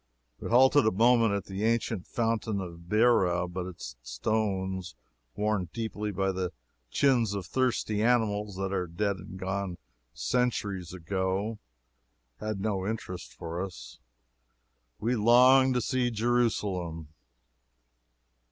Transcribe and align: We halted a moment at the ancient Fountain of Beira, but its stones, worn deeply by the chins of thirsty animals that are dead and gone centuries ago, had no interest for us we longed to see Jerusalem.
We 0.39 0.49
halted 0.49 0.87
a 0.87 0.91
moment 0.91 1.35
at 1.35 1.45
the 1.45 1.63
ancient 1.63 2.07
Fountain 2.07 2.59
of 2.59 2.89
Beira, 2.89 3.47
but 3.47 3.67
its 3.67 3.97
stones, 4.01 4.95
worn 5.35 5.69
deeply 5.73 6.11
by 6.11 6.31
the 6.31 6.51
chins 6.89 7.35
of 7.35 7.45
thirsty 7.45 8.01
animals 8.01 8.55
that 8.55 8.73
are 8.73 8.87
dead 8.87 9.17
and 9.17 9.37
gone 9.37 9.77
centuries 10.11 10.91
ago, 10.91 11.59
had 12.39 12.59
no 12.59 12.83
interest 12.87 13.31
for 13.31 13.63
us 13.63 13.99
we 14.99 15.15
longed 15.15 15.75
to 15.75 15.81
see 15.81 16.09
Jerusalem. 16.09 17.09